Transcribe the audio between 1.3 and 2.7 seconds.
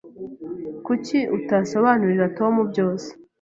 utasobanurira Tom